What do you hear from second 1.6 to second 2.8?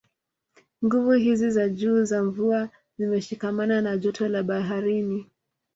juu za mvua